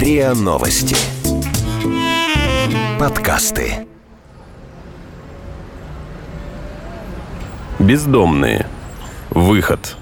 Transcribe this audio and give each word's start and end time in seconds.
РИА 0.00 0.32
Новости. 0.32 0.96
Подкасты. 2.98 3.86
Бездомные. 7.78 8.66
Выход. 9.28 9.98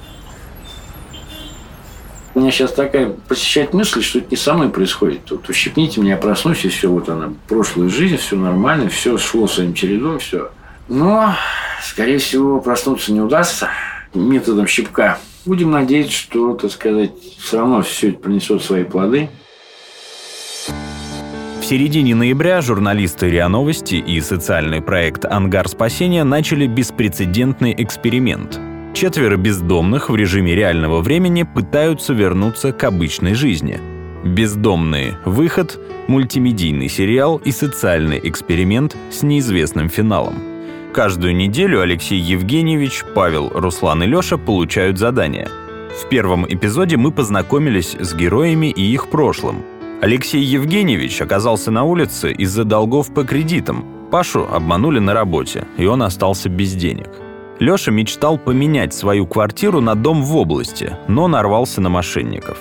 У 2.36 2.38
меня 2.38 2.52
сейчас 2.52 2.74
такая 2.74 3.08
посещает 3.08 3.74
мысль, 3.74 4.00
что 4.00 4.20
это 4.20 4.28
не 4.30 4.36
со 4.36 4.54
мной 4.54 4.68
происходит. 4.68 5.28
Вот 5.32 5.48
ущипните 5.48 6.00
меня, 6.00 6.16
проснусь, 6.16 6.64
и 6.64 6.68
все, 6.68 6.88
вот 6.88 7.08
она, 7.08 7.32
прошлая 7.48 7.88
жизнь, 7.88 8.18
все 8.18 8.36
нормально, 8.36 8.88
все 8.88 9.18
шло 9.18 9.48
своим 9.48 9.74
чередом, 9.74 10.20
все. 10.20 10.52
Но, 10.86 11.34
скорее 11.82 12.18
всего, 12.18 12.60
проснуться 12.60 13.12
не 13.12 13.20
удастся 13.20 13.68
методом 14.14 14.68
щипка. 14.68 15.18
Будем 15.44 15.72
надеяться, 15.72 16.12
что, 16.12 16.54
так 16.54 16.70
сказать, 16.70 17.10
все 17.40 17.58
равно 17.58 17.82
все 17.82 18.10
это 18.10 18.20
принесет 18.20 18.62
свои 18.62 18.84
плоды. 18.84 19.28
Середине 21.68 22.14
ноября 22.14 22.62
журналисты 22.62 23.28
РИА 23.28 23.48
Новости 23.48 23.96
и 23.96 24.22
социальный 24.22 24.80
проект 24.80 25.26
«Ангар 25.26 25.68
спасения» 25.68 26.24
начали 26.24 26.66
беспрецедентный 26.66 27.74
эксперимент– 27.76 28.58
Четверо 28.94 29.36
бездомных 29.36 30.08
в 30.08 30.16
режиме 30.16 30.54
реального 30.54 31.02
времени 31.02 31.42
пытаются 31.42 32.14
вернуться 32.14 32.72
к 32.72 32.82
обычной 32.84 33.34
жизни. 33.34 33.78
«Бездомные. 34.24 35.18
Выход»– 35.26 35.78
мультимедийный 36.08 36.88
сериал 36.88 37.36
и 37.36 37.50
социальный 37.50 38.18
эксперимент 38.24 38.96
с 39.10 39.22
неизвестным 39.22 39.90
финалом. 39.90 40.36
Каждую 40.94 41.36
неделю 41.36 41.82
Алексей 41.82 42.18
Евгеньевич, 42.18 43.04
Павел, 43.14 43.50
Руслан 43.50 44.04
и 44.04 44.06
Леша 44.06 44.38
получают 44.38 44.96
задания. 44.96 45.50
В 46.02 46.08
первом 46.08 46.46
эпизоде 46.48 46.96
мы 46.96 47.12
познакомились 47.12 47.94
с 48.00 48.14
героями 48.14 48.68
и 48.68 48.82
их 48.82 49.10
прошлым. 49.10 49.56
Алексей 50.00 50.42
Евгеньевич 50.42 51.20
оказался 51.20 51.70
на 51.70 51.84
улице 51.84 52.32
из-за 52.32 52.64
долгов 52.64 53.12
по 53.12 53.24
кредитам. 53.24 53.84
Пашу 54.10 54.46
обманули 54.50 54.98
на 54.98 55.12
работе, 55.12 55.66
и 55.76 55.86
он 55.86 56.02
остался 56.02 56.48
без 56.48 56.74
денег– 56.74 57.10
Леша 57.58 57.90
мечтал 57.90 58.38
поменять 58.38 58.94
свою 58.94 59.26
квартиру 59.26 59.80
на 59.80 59.94
дом 59.94 60.22
в 60.22 60.36
области, 60.36 60.96
но 61.08 61.26
нарвался 61.26 61.80
на 61.80 61.88
мошенников. 61.88 62.58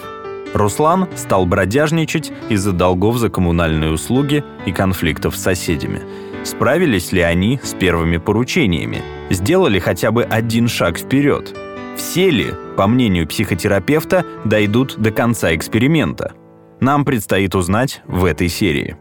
Руслан 0.53 1.07
стал 1.15 1.45
бродяжничать 1.45 2.31
из-за 2.49 2.71
долгов 2.71 3.17
за 3.17 3.29
коммунальные 3.29 3.91
услуги 3.91 4.43
и 4.65 4.71
конфликтов 4.71 5.35
с 5.35 5.43
соседями. 5.43 6.01
Справились 6.43 7.11
ли 7.11 7.21
они 7.21 7.59
с 7.61 7.73
первыми 7.73 8.17
поручениями? 8.17 9.01
Сделали 9.29 9.79
хотя 9.79 10.11
бы 10.11 10.23
один 10.23 10.67
шаг 10.67 10.97
вперед? 10.97 11.55
Все 11.95 12.29
ли, 12.29 12.53
по 12.75 12.87
мнению 12.87 13.27
психотерапевта, 13.27 14.25
дойдут 14.45 14.95
до 14.97 15.11
конца 15.11 15.53
эксперимента? 15.53 16.33
Нам 16.79 17.05
предстоит 17.05 17.55
узнать 17.55 18.01
в 18.07 18.23
этой 18.23 18.49
серии. 18.49 18.97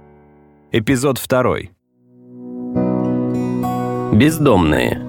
Эпизод 0.72 1.18
второй. 1.18 1.72
Бездомные. 4.12 5.02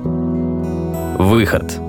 Выход. 1.18 1.80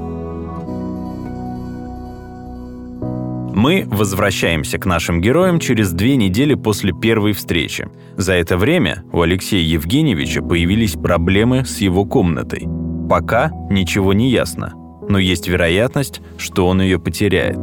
Мы 3.57 3.85
возвращаемся 3.87 4.79
к 4.79 4.87
нашим 4.87 5.21
героям 5.21 5.59
через 5.59 5.91
две 5.91 6.15
недели 6.15 6.55
после 6.55 6.93
первой 6.93 7.33
встречи. 7.33 7.89
За 8.17 8.35
это 8.35 8.57
время 8.57 9.03
у 9.13 9.23
Алексея 9.23 9.65
Евгеньевича 9.65 10.43
появились 10.43 10.93
проблемы 10.93 11.65
с 11.65 11.79
его 11.79 12.05
комнатой. 12.05 12.69
Пока 13.11 13.51
ничего 13.69 14.13
не 14.13 14.31
ясно, 14.31 14.75
но 15.09 15.19
есть 15.19 15.49
вероятность, 15.49 16.21
что 16.39 16.69
он 16.69 16.81
ее 16.83 17.01
потеряет. 17.01 17.59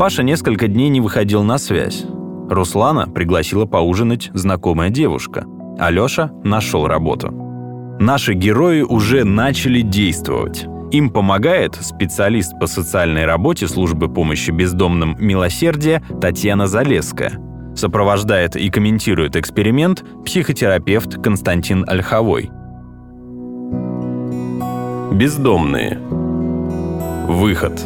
Паша 0.00 0.24
несколько 0.24 0.66
дней 0.66 0.88
не 0.88 1.00
выходил 1.00 1.44
на 1.44 1.58
связь. 1.58 2.04
Руслана 2.48 3.08
пригласила 3.08 3.66
поужинать 3.66 4.30
знакомая 4.34 4.90
девушка. 4.90 5.44
Алеша 5.78 6.30
нашел 6.44 6.86
работу. 6.86 7.32
Наши 7.98 8.34
герои 8.34 8.82
уже 8.82 9.24
начали 9.24 9.80
действовать. 9.80 10.66
Им 10.92 11.10
помогает 11.10 11.74
специалист 11.74 12.58
по 12.60 12.66
социальной 12.66 13.26
работе 13.26 13.66
службы 13.66 14.08
помощи 14.08 14.50
бездомным 14.50 15.16
«Милосердие» 15.18 16.02
Татьяна 16.20 16.68
Залеская. 16.68 17.32
Сопровождает 17.74 18.54
и 18.56 18.70
комментирует 18.70 19.36
эксперимент 19.36 20.04
психотерапевт 20.24 21.20
Константин 21.22 21.84
Ольховой. 21.88 22.50
Бездомные. 25.12 25.98
Выход. 27.26 27.80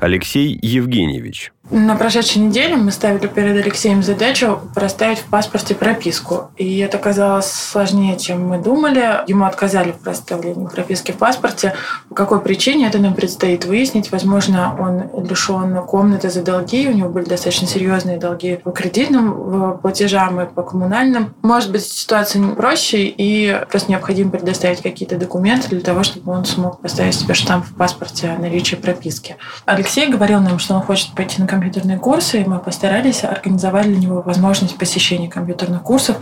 Алексей 0.00 0.58
Евгеньевич. 0.60 1.53
На 1.70 1.96
прошедшей 1.96 2.42
неделе 2.42 2.76
мы 2.76 2.90
ставили 2.90 3.26
перед 3.26 3.56
Алексеем 3.56 4.02
задачу 4.02 4.60
проставить 4.74 5.20
в 5.20 5.24
паспорте 5.24 5.74
прописку. 5.74 6.50
И 6.58 6.78
это 6.80 6.98
казалось 6.98 7.50
сложнее, 7.50 8.18
чем 8.18 8.46
мы 8.46 8.58
думали. 8.58 9.24
Ему 9.26 9.46
отказали 9.46 9.92
в 9.92 9.96
проставлении 9.96 10.66
прописки 10.66 11.12
в 11.12 11.16
паспорте. 11.16 11.74
По 12.10 12.14
какой 12.14 12.42
причине, 12.42 12.86
это 12.86 12.98
нам 12.98 13.14
предстоит 13.14 13.64
выяснить. 13.64 14.12
Возможно, 14.12 14.76
он 14.78 15.24
лишен 15.24 15.74
комнаты 15.86 16.28
за 16.28 16.42
долги. 16.42 16.86
У 16.86 16.92
него 16.92 17.08
были 17.08 17.24
достаточно 17.24 17.66
серьезные 17.66 18.18
долги 18.18 18.56
по 18.56 18.70
кредитным 18.70 19.78
платежам 19.78 20.42
и 20.42 20.46
по 20.46 20.62
коммунальным. 20.62 21.34
Может 21.40 21.72
быть, 21.72 21.84
ситуация 21.86 22.46
проще, 22.54 23.06
и 23.06 23.58
просто 23.70 23.90
необходимо 23.90 24.30
предоставить 24.30 24.82
какие-то 24.82 25.16
документы 25.16 25.70
для 25.70 25.80
того, 25.80 26.02
чтобы 26.02 26.30
он 26.30 26.44
смог 26.44 26.82
поставить 26.82 27.14
себе 27.14 27.32
штамп 27.32 27.64
в 27.64 27.74
паспорте 27.74 28.28
о 28.28 28.38
наличии 28.38 28.76
прописки. 28.76 29.36
Алексей 29.64 30.08
говорил 30.10 30.40
нам, 30.40 30.58
что 30.58 30.74
он 30.74 30.82
хочет 30.82 31.14
пойти 31.14 31.40
на 31.40 31.53
компьютерные 31.54 31.98
курсы, 31.98 32.42
и 32.42 32.44
мы 32.44 32.58
постарались 32.58 33.22
организовать 33.22 33.86
для 33.86 33.96
него 33.96 34.22
возможность 34.22 34.76
посещения 34.76 35.28
компьютерных 35.28 35.82
курсов. 35.82 36.16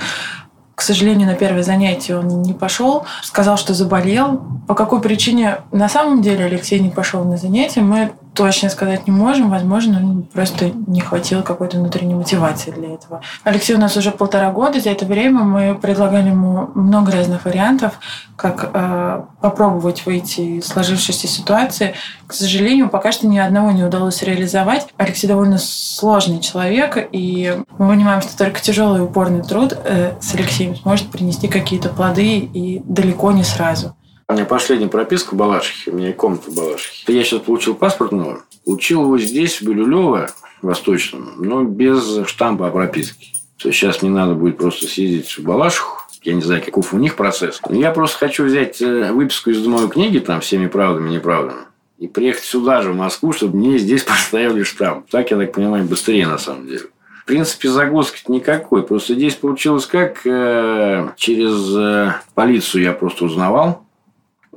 К 0.75 0.83
сожалению, 0.83 1.27
на 1.27 1.35
первое 1.35 1.63
занятие 1.63 2.19
он 2.19 2.43
не 2.43 2.53
пошел, 2.53 3.07
сказал, 3.23 3.57
что 3.57 3.73
заболел. 3.73 4.43
По 4.69 4.75
какой 4.75 5.01
причине 5.01 5.59
на 5.71 5.89
самом 5.89 6.21
деле 6.21 6.45
Алексей 6.45 6.81
не 6.81 6.91
пошел 6.91 7.25
на 7.25 7.39
занятия, 7.39 7.81
мы 7.81 8.13
точно 8.35 8.71
сказать 8.71 9.07
не 9.07 9.13
можем. 9.13 9.51
Возможно, 9.51 10.23
просто 10.33 10.71
не 10.87 11.01
хватило 11.01 11.43
какой-то 11.43 11.79
внутренней 11.79 12.15
мотивации 12.15 12.71
для 12.71 12.95
этого. 12.95 13.21
Алексей 13.45 13.75
у 13.75 13.79
нас 13.79 13.97
уже 13.97 14.11
полтора 14.11 14.51
года. 14.51 14.81
За 14.81 14.91
это 14.91 15.05
время 15.05 15.41
мы 15.41 15.75
предлагали 15.75 16.29
ему 16.29 16.71
много 16.75 17.13
разных 17.13 17.45
вариантов, 17.45 17.99
как 18.37 18.71
э, 18.73 19.23
попробовать 19.41 20.07
выйти 20.07 20.59
из 20.59 20.67
сложившейся 20.67 21.29
ситуации. 21.29 21.95
К 22.27 22.33
сожалению, 22.33 22.89
пока 22.89 23.13
что 23.13 23.27
ни 23.27 23.39
одного 23.39 23.71
не 23.71 23.85
удалось 23.85 24.23
реализовать. 24.23 24.89
Алексей 24.97 25.27
довольно 25.27 25.59
сложный 25.59 26.41
человек, 26.41 27.09
и 27.13 27.59
мы 27.79 27.89
понимаем, 27.89 28.23
что 28.23 28.37
только 28.37 28.61
тяжелый 28.61 29.01
и 29.01 29.03
упорный 29.03 29.43
труд 29.43 29.77
э, 29.85 30.15
с 30.21 30.35
Алексеем 30.35 30.77
сможет 30.77 31.11
принести 31.11 31.49
какие-то 31.49 31.91
плоды 31.91 32.39
и 32.39 32.83
далеко 32.85 33.33
не 33.33 33.45
сразу. 33.45 33.95
У 34.29 34.33
меня 34.35 34.45
последняя 34.45 34.89
прописка 34.89 35.35
в 35.35 35.37
Балашихе, 35.37 35.91
у 35.91 35.95
меня 35.95 36.13
комната 36.13 36.51
в 36.51 36.55
Балашихе. 36.55 37.13
Я 37.13 37.25
сейчас 37.25 37.41
получил 37.41 37.75
паспорт 37.75 38.13
новый. 38.13 38.41
Получил 38.65 39.03
его 39.03 39.19
здесь, 39.19 39.61
в 39.61 39.63
Бирюлево, 39.63 40.31
Восточном, 40.63 41.35
но 41.39 41.65
без 41.65 42.27
штампа 42.27 42.69
о 42.69 42.71
прописке. 42.71 43.27
То 43.61 43.69
есть 43.69 43.79
сейчас 43.79 44.03
мне 44.03 44.11
надо 44.11 44.35
будет 44.35 44.57
просто 44.57 44.87
съездить 44.87 45.37
в 45.37 45.43
Балашиху, 45.43 45.99
я 46.23 46.35
не 46.35 46.43
знаю, 46.43 46.63
каков 46.65 46.95
у 46.95 46.99
них 46.99 47.17
процесс. 47.17 47.61
Но 47.69 47.77
я 47.77 47.91
просто 47.91 48.19
хочу 48.19 48.45
взять 48.45 48.81
э, 48.81 49.13
выписку 49.13 49.51
из 49.51 49.63
домовой 49.63 49.89
книги, 49.89 50.19
там, 50.19 50.41
всеми 50.41 50.69
правдами 50.69 51.11
и 51.11 51.15
неправдами, 51.15 51.63
и 51.99 52.07
приехать 52.07 52.45
сюда 52.45 52.83
же, 52.83 52.93
в 52.93 52.97
Москву, 52.97 53.33
чтобы 53.33 53.57
мне 53.57 53.79
здесь 53.79 54.03
поставили 54.05 54.63
штамп. 54.63 55.09
Так, 55.11 55.31
я 55.31 55.37
так 55.37 55.53
понимаю, 55.53 55.85
быстрее 55.85 56.27
на 56.27 56.39
самом 56.39 56.67
деле. 56.67 56.87
В 57.23 57.25
принципе, 57.25 57.69
загвоздки 57.69 58.25
никакой. 58.29 58.83
Просто 58.83 59.15
здесь 59.15 59.37
получилось 59.37 59.87
как 59.87 60.27
э, 60.27 61.11
через 61.17 61.77
э, 61.77 62.15
полицию 62.35 62.83
я 62.83 62.93
просто 62.93 63.25
узнавал. 63.25 63.82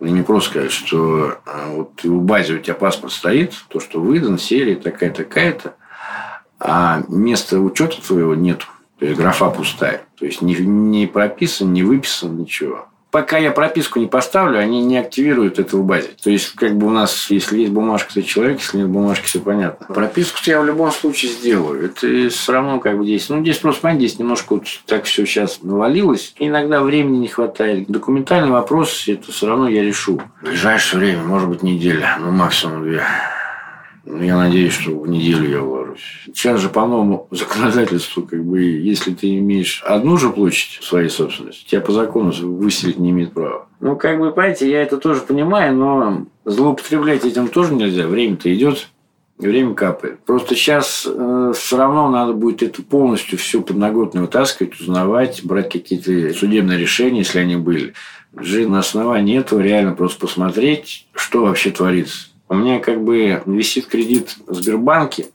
И 0.01 0.11
не 0.11 0.23
просто 0.23 0.49
сказать, 0.49 0.71
что 0.71 1.39
а, 1.45 1.69
вот 1.69 2.03
в 2.03 2.21
базе 2.21 2.55
у 2.55 2.59
тебя 2.59 2.73
паспорт 2.73 3.13
стоит, 3.13 3.53
то, 3.69 3.79
что 3.79 4.01
выдан, 4.01 4.37
серия 4.37 4.75
такая-такая-то, 4.75 5.75
а 6.59 7.03
места 7.07 7.59
учета 7.59 8.01
твоего 8.01 8.35
нет. 8.35 8.67
То 8.99 9.05
есть 9.05 9.17
графа 9.17 9.49
пустая. 9.49 10.03
То 10.17 10.25
есть 10.25 10.41
не, 10.41 10.55
не 10.55 11.07
прописан, 11.07 11.71
не 11.73 11.83
выписан, 11.83 12.37
ничего 12.37 12.87
пока 13.15 13.37
я 13.37 13.51
прописку 13.51 13.97
не 13.99 14.07
поставлю, 14.07 14.59
они 14.59 14.83
не 14.83 14.97
активируют 14.97 15.57
это 15.57 15.77
в 15.77 15.85
базе. 15.85 16.09
То 16.21 16.29
есть, 16.29 16.49
как 16.49 16.75
бы 16.75 16.87
у 16.87 16.89
нас, 16.89 17.27
если 17.29 17.59
есть 17.59 17.71
бумажка, 17.71 18.13
то 18.13 18.21
человек, 18.21 18.59
если 18.59 18.79
нет 18.79 18.89
бумажки, 18.89 19.25
все 19.25 19.39
понятно. 19.39 19.85
Прописку 19.85 20.39
я 20.43 20.59
в 20.59 20.65
любом 20.65 20.91
случае 20.91 21.31
сделаю. 21.31 21.85
Это 21.85 22.29
все 22.29 22.51
равно 22.51 22.81
как 22.81 22.97
бы 22.97 23.05
здесь. 23.05 23.29
Ну, 23.29 23.39
здесь 23.39 23.59
просто, 23.59 23.83
понимаете, 23.83 24.07
здесь 24.07 24.19
немножко 24.19 24.55
вот 24.55 24.65
так 24.85 25.05
все 25.05 25.25
сейчас 25.25 25.59
навалилось. 25.61 26.33
Иногда 26.39 26.83
времени 26.83 27.19
не 27.19 27.29
хватает. 27.29 27.87
Документальный 27.87 28.51
вопрос, 28.51 29.05
это 29.07 29.31
все 29.31 29.47
равно 29.47 29.69
я 29.69 29.81
решу. 29.81 30.21
В 30.41 30.47
ближайшее 30.47 30.99
время, 30.99 31.23
может 31.23 31.47
быть, 31.47 31.63
неделя, 31.63 32.17
ну, 32.19 32.31
максимум 32.31 32.83
две. 32.83 33.01
Ну, 34.05 34.21
я 34.21 34.37
надеюсь, 34.37 34.73
что 34.73 34.91
в 34.91 35.07
неделю 35.07 35.49
я 35.49 35.61
вложусь. 35.61 36.23
Сейчас 36.27 36.59
же 36.59 36.69
по 36.69 36.85
новому 36.85 37.27
законодательству, 37.31 38.21
как 38.23 38.43
бы, 38.43 38.61
если 38.61 39.13
ты 39.13 39.37
имеешь 39.39 39.81
одну 39.83 40.17
же 40.17 40.29
площадь 40.29 40.83
своей 40.83 41.09
собственности, 41.09 41.65
тебя 41.67 41.81
по 41.81 41.91
закону 41.91 42.31
выселить 42.31 42.99
не 42.99 43.09
имеет 43.09 43.33
права. 43.33 43.67
Ну, 43.79 43.95
как 43.95 44.19
бы, 44.19 44.31
понимаете, 44.31 44.69
я 44.69 44.83
это 44.83 44.97
тоже 44.97 45.21
понимаю, 45.21 45.75
но 45.75 46.25
злоупотреблять 46.45 47.25
этим 47.25 47.47
тоже 47.47 47.73
нельзя. 47.73 48.07
Время-то 48.07 48.53
идет. 48.53 48.87
Время 49.37 49.73
капает. 49.73 50.19
Просто 50.23 50.55
сейчас 50.55 51.05
э, 51.05 51.51
все 51.53 51.77
равно 51.77 52.09
надо 52.09 52.31
будет 52.31 52.63
это 52.63 52.81
полностью 52.81 53.37
всю 53.37 53.61
подноготную 53.61 54.27
вытаскивать, 54.27 54.79
узнавать, 54.79 55.43
брать 55.43 55.73
какие-то 55.73 56.33
судебные 56.33 56.77
решения, 56.77 57.19
если 57.19 57.39
они 57.39 57.57
были. 57.57 57.95
Жить 58.33 58.69
на 58.69 58.79
основании 58.79 59.37
этого 59.37 59.59
реально 59.59 59.93
просто 59.93 60.21
посмотреть, 60.21 61.07
что 61.13 61.41
вообще 61.41 61.71
творится. 61.71 62.29
У 62.47 62.55
меня 62.55 62.79
как 62.79 63.03
бы 63.03 63.41
висит 63.45 63.87
кредит 63.87 64.35
в 64.45 64.53
Сбербанке, 64.53 65.27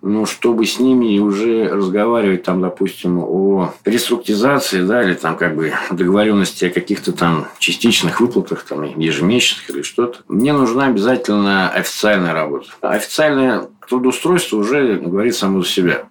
но 0.00 0.26
чтобы 0.26 0.64
с 0.64 0.78
ними 0.78 1.18
уже 1.18 1.68
разговаривать, 1.68 2.44
там, 2.44 2.60
допустим, 2.60 3.18
о 3.18 3.74
реструктизации, 3.84 4.82
да, 4.82 5.02
или 5.02 5.14
там 5.14 5.36
как 5.36 5.56
бы 5.56 5.72
договоренности 5.90 6.66
о 6.66 6.70
каких-то 6.70 7.12
там 7.12 7.48
частичных 7.58 8.20
выплатах, 8.20 8.62
там, 8.64 8.84
ежемесячных 8.98 9.70
или 9.70 9.82
что-то, 9.82 10.20
мне 10.28 10.52
нужна 10.52 10.86
обязательно 10.86 11.70
официальная 11.70 12.32
работа. 12.32 12.68
Официальное 12.80 13.68
трудоустройство 13.88 14.58
уже 14.58 14.96
говорит 14.96 15.34
само 15.34 15.62
за 15.62 15.68
себя. 15.68 16.04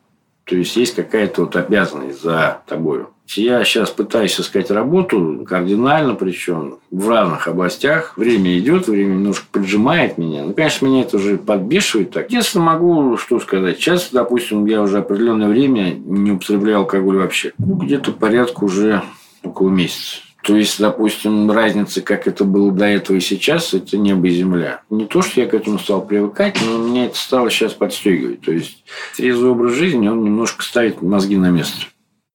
То 0.43 0.55
есть 0.55 0.75
есть 0.75 0.95
какая-то 0.95 1.43
вот 1.43 1.55
обязанность 1.55 2.21
за 2.21 2.61
тобою. 2.67 3.09
Я 3.35 3.63
сейчас 3.65 3.89
пытаюсь 3.89 4.39
искать 4.39 4.71
работу 4.71 5.45
кардинально, 5.45 6.15
причем 6.15 6.77
в 6.91 7.09
разных 7.09 7.47
областях. 7.47 8.17
Время 8.17 8.57
идет, 8.57 8.87
время 8.87 9.13
немножко 9.15 9.45
поджимает 9.51 10.17
меня. 10.17 10.45
Ну, 10.45 10.53
конечно, 10.53 10.85
меня 10.85 11.01
это 11.01 11.17
уже 11.17 11.37
подбешивает 11.37 12.11
так. 12.11 12.29
Единственное, 12.29 12.67
могу 12.67 13.17
что 13.17 13.39
сказать. 13.39 13.77
Сейчас, 13.77 14.09
допустим, 14.11 14.65
я 14.65 14.81
уже 14.81 14.99
определенное 14.99 15.49
время 15.49 15.91
не 15.91 16.31
употребляю 16.31 16.79
алкоголь 16.79 17.17
вообще. 17.17 17.53
Ну, 17.57 17.75
где-то 17.75 18.13
порядка 18.13 18.63
уже 18.63 19.03
около 19.43 19.69
месяца. 19.69 20.17
То 20.43 20.55
есть, 20.55 20.79
допустим, 20.79 21.51
разница, 21.51 22.01
как 22.01 22.25
это 22.25 22.45
было 22.45 22.71
до 22.71 22.85
этого 22.85 23.17
и 23.17 23.19
сейчас, 23.19 23.73
это 23.73 23.97
небо 23.97 24.27
и 24.27 24.31
земля. 24.31 24.81
Не 24.89 25.05
то, 25.05 25.21
что 25.21 25.41
я 25.41 25.47
к 25.47 25.53
этому 25.53 25.77
стал 25.77 26.05
привыкать, 26.05 26.57
но 26.65 26.77
меня 26.77 27.05
это 27.05 27.17
стало 27.17 27.49
сейчас 27.49 27.73
подстегивать. 27.73 28.41
То 28.41 28.53
есть, 28.53 28.85
трезвый 29.17 29.51
образ 29.51 29.73
жизни, 29.73 30.07
он 30.07 30.23
немножко 30.23 30.63
ставит 30.63 31.01
мозги 31.01 31.35
на 31.35 31.49
место. 31.49 31.87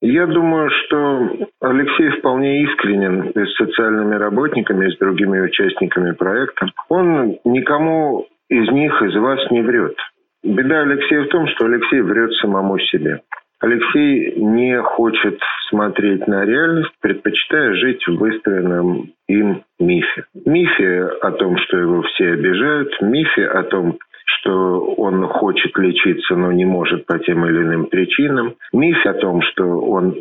Я 0.02 0.26
думаю, 0.26 0.69
что 0.69 1.31
Алексей 1.60 2.10
вполне 2.19 2.64
искренен 2.64 3.32
с 3.37 3.56
социальными 3.56 4.16
работниками, 4.16 4.90
с 4.93 4.99
другими 4.99 5.40
участниками 5.40 6.10
проекта. 6.12 6.66
Он 6.88 7.38
никому 7.44 8.26
из 8.50 8.69
них, 8.72 9.00
из 9.00 9.14
вас 9.14 9.49
не 9.52 9.62
врет. 9.62 9.96
Беда 10.43 10.81
Алексея 10.81 11.22
в 11.22 11.28
том, 11.28 11.46
что 11.46 11.66
Алексей 11.66 12.00
врет 12.00 12.32
самому 12.34 12.81
себе. 12.81 13.20
Алексей 13.60 14.34
не 14.40 14.82
хочет 14.82 15.38
смотреть 15.70 16.26
на 16.26 16.44
реальность, 16.44 16.90
предпочитая 17.00 17.75
жить 17.75 18.04
в 18.04 18.16
выстроенном 18.16 19.12
им 19.28 19.62
мифе. 19.78 20.25
Мифе 20.44 21.04
о 21.22 21.31
том, 21.31 21.56
что 21.58 21.78
его 21.78 22.02
все 22.02 22.32
обижают, 22.32 22.90
мифе 23.02 23.46
о 23.46 23.62
том, 23.62 23.99
что 24.24 24.80
он 24.96 25.26
хочет 25.28 25.76
лечиться, 25.76 26.34
но 26.34 26.52
не 26.52 26.64
может 26.64 27.06
по 27.06 27.19
тем 27.19 27.46
или 27.46 27.62
иным 27.62 27.86
причинам. 27.86 28.54
Миф 28.72 29.04
о 29.06 29.14
том, 29.14 29.42
что 29.42 29.64
он 29.64 30.14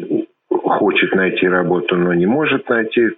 хочет 0.50 1.14
найти 1.16 1.48
работу, 1.48 1.96
но 1.96 2.14
не 2.14 2.26
может 2.26 2.70
найти 2.70 3.10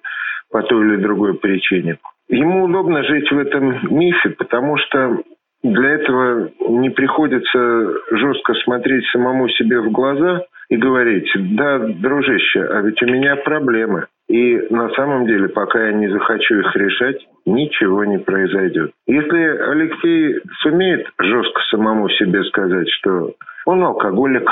по 0.52 0.62
той 0.64 0.86
или 0.86 0.96
другой 0.98 1.34
причине. 1.36 1.98
Ему 2.30 2.66
удобно 2.66 3.04
жить 3.04 3.30
в 3.32 3.38
этом 3.38 3.96
мифе, 3.98 4.30
потому 4.30 4.78
что 4.78 5.22
для 5.64 5.90
этого 5.92 6.50
не 6.70 6.90
приходится 6.90 7.94
жестко 8.12 8.54
смотреть 8.66 9.06
самому 9.08 9.50
себе 9.50 9.80
в 9.82 9.92
глаза 9.92 10.44
и 10.70 10.78
говорить, 10.78 11.30
да, 11.36 11.80
дружище, 11.80 12.64
а 12.64 12.82
ведь 12.82 13.02
у 13.02 13.06
меня 13.06 13.36
проблемы. 13.38 14.08
И 14.34 14.66
на 14.72 14.90
самом 14.96 15.28
деле, 15.28 15.48
пока 15.48 15.80
я 15.80 15.94
не 15.94 16.08
захочу 16.08 16.56
их 16.56 16.76
решать, 16.76 17.18
ничего 17.46 18.04
не 18.04 18.18
произойдет. 18.18 18.90
Если 19.06 19.38
Алексей 19.38 20.42
сумеет 20.64 21.06
жестко 21.20 21.62
самому 21.70 22.10
себе 22.10 22.44
сказать, 22.46 22.90
что 22.90 23.36
он 23.68 23.84
алкоголик, 23.84 24.50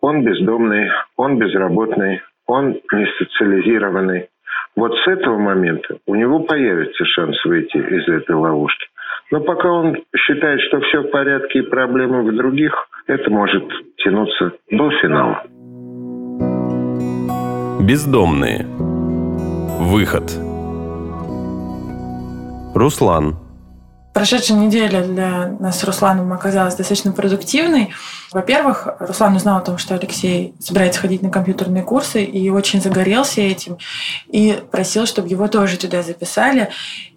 он 0.00 0.24
бездомный, 0.24 0.90
он 1.16 1.38
безработный, 1.38 2.20
он 2.48 2.80
не 2.92 3.06
социализированный, 3.16 4.28
вот 4.74 4.92
с 4.98 5.06
этого 5.06 5.38
момента 5.38 5.98
у 6.04 6.16
него 6.16 6.40
появится 6.40 7.04
шанс 7.04 7.36
выйти 7.44 7.76
из 7.76 8.08
этой 8.08 8.34
ловушки. 8.34 8.88
Но 9.30 9.38
пока 9.38 9.70
он 9.70 9.98
считает, 10.16 10.60
что 10.62 10.80
все 10.80 11.02
в 11.02 11.10
порядке 11.10 11.60
и 11.60 11.70
проблемы 11.70 12.24
в 12.24 12.34
других, 12.34 12.74
это 13.06 13.30
может 13.30 13.70
тянуться 13.98 14.54
до 14.68 14.90
финала. 15.00 15.44
Бездомные. 17.86 18.91
Выход. 19.82 20.30
Руслан. 22.72 23.36
Прошедшая 24.14 24.58
неделя 24.58 25.02
для 25.02 25.48
нас 25.58 25.80
с 25.80 25.84
Русланом 25.84 26.32
оказалась 26.32 26.76
достаточно 26.76 27.10
продуктивной. 27.10 27.92
Во-первых, 28.30 28.86
Руслан 29.00 29.34
узнал 29.34 29.58
о 29.58 29.62
том, 29.62 29.78
что 29.78 29.96
Алексей 29.96 30.54
собирается 30.60 31.00
ходить 31.00 31.22
на 31.22 31.30
компьютерные 31.30 31.82
курсы 31.82 32.22
и 32.22 32.48
очень 32.48 32.80
загорелся 32.80 33.40
этим 33.40 33.78
и 34.28 34.62
просил, 34.70 35.04
чтобы 35.04 35.28
его 35.28 35.48
тоже 35.48 35.76
туда 35.76 36.02
записали. 36.02 36.68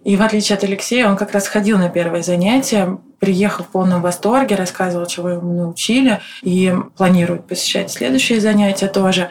И 0.02 0.16
в 0.16 0.22
отличие 0.22 0.58
от 0.58 0.64
Алексея, 0.64 1.08
он 1.08 1.16
как 1.16 1.32
раз 1.32 1.46
ходил 1.46 1.78
на 1.78 1.88
первое 1.88 2.22
занятие, 2.22 2.98
приехал 3.20 3.64
в 3.64 3.68
полном 3.68 4.02
восторге, 4.02 4.56
рассказывал, 4.56 5.06
чего 5.06 5.28
ему 5.28 5.52
научили, 5.52 6.20
и 6.42 6.74
планирует 6.96 7.46
посещать 7.46 7.92
следующие 7.92 8.40
занятия 8.40 8.88
тоже. 8.88 9.30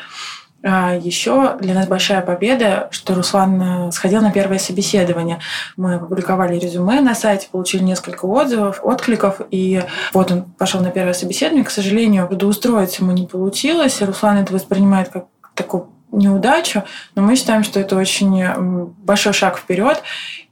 А 0.68 0.96
еще 0.96 1.58
для 1.60 1.76
нас 1.76 1.88
большая 1.88 2.22
победа, 2.22 2.88
что 2.90 3.14
Руслан 3.14 3.62
э, 3.62 3.92
сходил 3.92 4.22
на 4.22 4.32
первое 4.32 4.58
собеседование. 4.58 5.40
Мы 5.78 5.94
опубликовали 5.94 6.58
резюме 6.58 7.02
на 7.02 7.14
сайте, 7.14 7.48
получили 7.52 7.84
несколько 7.84 8.26
отзывов, 8.26 8.80
откликов, 8.82 9.42
и 9.52 9.84
вот 10.12 10.32
он 10.32 10.42
пошел 10.42 10.82
на 10.82 10.90
первое 10.90 11.14
собеседование. 11.14 11.64
К 11.64 11.70
сожалению, 11.70 12.28
трудоустроиться 12.28 13.04
ему 13.04 13.12
не 13.12 13.28
получилось. 13.28 14.02
Руслан 14.02 14.40
это 14.40 14.54
воспринимает 14.54 15.10
как 15.10 15.28
такую 15.54 15.90
неудачу, 16.12 16.84
но 17.14 17.22
мы 17.22 17.36
считаем, 17.36 17.64
что 17.64 17.80
это 17.80 17.96
очень 17.96 18.92
большой 19.04 19.34
шаг 19.34 19.60
вперед 19.60 20.02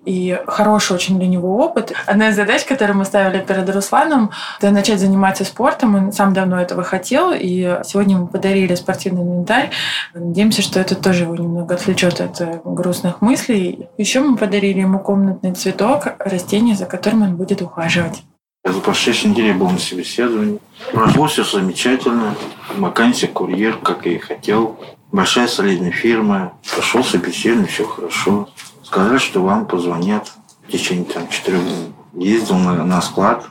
и 0.05 0.39
хороший 0.47 0.95
очень 0.95 1.17
для 1.17 1.27
него 1.27 1.57
опыт. 1.57 1.93
Одна 2.05 2.29
из 2.29 2.35
задач, 2.35 2.65
которую 2.65 2.97
мы 2.97 3.05
ставили 3.05 3.41
перед 3.41 3.69
Русланом, 3.69 4.31
это 4.59 4.71
начать 4.71 4.99
заниматься 4.99 5.45
спортом. 5.45 5.95
Он 5.95 6.11
сам 6.11 6.33
давно 6.33 6.61
этого 6.61 6.83
хотел, 6.83 7.31
и 7.33 7.79
сегодня 7.85 8.17
мы 8.17 8.27
подарили 8.27 8.75
спортивный 8.75 9.21
инвентарь. 9.23 9.71
Надеемся, 10.13 10.61
что 10.61 10.79
это 10.79 10.95
тоже 10.95 11.23
его 11.23 11.35
немного 11.35 11.75
отвлечет 11.75 12.21
от 12.21 12.41
э, 12.41 12.61
грустных 12.63 13.21
мыслей. 13.21 13.87
Еще 13.97 14.19
мы 14.19 14.37
подарили 14.37 14.79
ему 14.79 14.99
комнатный 14.99 15.53
цветок, 15.53 16.15
растение, 16.19 16.75
за 16.75 16.85
которым 16.85 17.23
он 17.23 17.35
будет 17.35 17.61
ухаживать. 17.61 18.23
За 18.65 18.79
прошедшей 18.79 19.31
неделе 19.31 19.53
был 19.53 19.69
на 19.69 19.77
собеседовании. 19.77 20.59
Прошло 20.91 21.27
все 21.27 21.43
замечательно. 21.43 22.35
Вакансия 22.77 23.27
курьер, 23.27 23.77
как 23.77 24.05
я 24.05 24.13
и 24.13 24.17
хотел. 24.19 24.79
Большая 25.11 25.47
солидная 25.47 25.91
фирма. 25.91 26.53
Прошел 26.73 27.03
собеседование, 27.03 27.67
все 27.67 27.85
хорошо. 27.85 28.47
Сказали, 28.93 29.17
что 29.17 29.41
вам 29.41 29.65
позвонят 29.65 30.31
в 30.67 30.71
течение 30.71 31.05
там, 31.05 31.27
четырех 31.27 31.63
дней. 31.63 31.93
Ездил 32.13 32.57
на, 32.57 32.85
на 32.85 33.01
склад, 33.01 33.43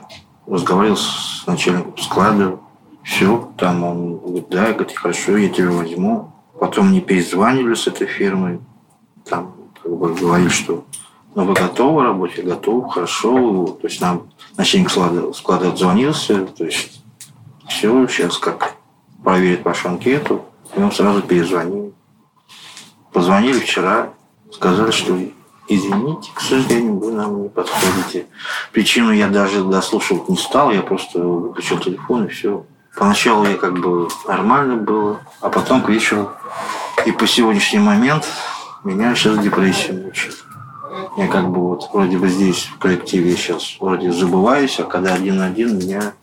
разговаривал 0.47 0.95
с 0.95 1.43
начальником 1.45 1.97
склада. 1.97 2.59
Все, 3.03 3.51
там 3.57 3.83
он 3.83 4.19
говорит, 4.19 4.47
да, 4.47 4.71
говорит, 4.71 4.95
хорошо, 4.95 5.35
я 5.35 5.49
тебя 5.49 5.71
возьму. 5.71 6.31
Потом 6.57 6.87
мне 6.87 7.01
перезванивали 7.01 7.73
с 7.73 7.87
этой 7.87 8.07
фирмой. 8.07 8.61
Там 9.25 9.53
как 9.83 9.91
бы 9.91 10.13
говорили, 10.13 10.47
что 10.47 10.85
ну, 11.35 11.43
вы 11.43 11.55
готовы? 11.55 12.31
Я 12.37 12.43
готов, 12.43 12.93
хорошо. 12.93 13.77
То 13.81 13.87
есть 13.89 13.99
нам 13.99 14.29
начальник 14.55 14.89
склада, 14.89 15.33
склада 15.33 15.67
отзвонился. 15.67 16.45
То 16.45 16.63
есть 16.63 17.03
все, 17.67 18.07
сейчас 18.07 18.37
как 18.37 18.75
проверить 19.21 19.65
вашу 19.65 19.89
анкету. 19.89 20.45
И 20.77 20.79
он 20.79 20.93
сразу 20.93 21.21
перезвонил. 21.21 21.93
Позвонили 23.11 23.59
вчера, 23.59 24.13
сказали, 24.53 24.91
что 24.91 25.17
извините, 25.67 26.31
к 26.33 26.41
сожалению, 26.41 26.99
вы 26.99 27.11
нам 27.11 27.43
не 27.43 27.49
подходите. 27.49 28.27
Причину 28.71 29.11
я 29.11 29.27
даже 29.27 29.63
дослушивать 29.63 30.29
не 30.29 30.37
стал, 30.37 30.71
я 30.71 30.81
просто 30.81 31.19
выключил 31.19 31.79
телефон 31.79 32.25
и 32.25 32.27
все. 32.29 32.65
Поначалу 32.95 33.45
я 33.45 33.55
как 33.55 33.79
бы 33.79 34.07
нормально 34.27 34.75
было, 34.75 35.19
а 35.41 35.49
потом 35.49 35.81
к 35.81 35.89
вечеру 35.89 36.29
и 37.05 37.11
по 37.11 37.25
сегодняшний 37.25 37.79
момент 37.79 38.25
меня 38.83 39.15
сейчас 39.15 39.39
депрессия 39.39 39.93
мучает. 39.93 40.35
Я 41.17 41.27
как 41.27 41.49
бы 41.49 41.59
вот 41.69 41.89
вроде 41.91 42.17
бы 42.17 42.27
здесь 42.27 42.65
в 42.65 42.77
коллективе 42.77 43.35
сейчас 43.35 43.77
вроде 43.79 44.11
забываюсь, 44.11 44.79
а 44.79 44.83
когда 44.83 45.13
один-один, 45.15 45.77
меня 45.79 46.13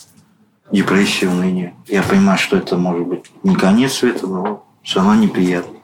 депрессия, 0.71 1.29
уныние. 1.29 1.75
Я 1.87 2.03
понимаю, 2.03 2.39
что 2.39 2.57
это 2.57 2.77
может 2.77 3.07
быть 3.07 3.25
не 3.43 3.57
конец 3.57 3.95
света, 3.95 4.27
но 4.27 4.65
все 4.83 5.01
равно 5.01 5.17
неприятно. 5.17 5.80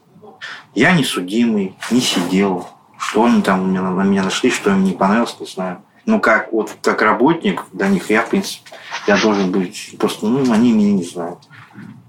Я 0.75 0.93
не 0.93 1.05
судимый, 1.05 1.75
не 1.91 2.01
сидел. 2.01 2.69
Что 2.99 3.25
они 3.25 3.43
там 3.43 3.73
на 3.73 4.03
меня 4.03 4.23
нашли, 4.23 4.51
что 4.51 4.71
им 4.71 4.85
не 4.85 4.93
понравилось, 4.93 5.37
не 5.39 5.47
знаю. 5.47 5.83
Ну, 6.07 6.21
как 6.21 6.53
вот 6.53 6.75
как 6.83 7.03
работник 7.03 7.65
для 7.73 7.89
них, 7.89 8.11
я, 8.11 8.23
в 8.23 8.31
принципе, 8.31 8.71
я 9.07 9.21
должен 9.21 9.51
быть 9.51 9.97
просто, 9.99 10.27
ну, 10.27 10.53
они 10.53 10.73
меня 10.73 10.93
не 10.93 11.03
знают. 11.03 11.39